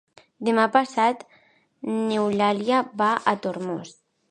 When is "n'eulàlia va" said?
1.91-3.13